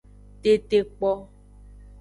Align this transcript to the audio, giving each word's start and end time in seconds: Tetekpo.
Tetekpo. 0.41 1.11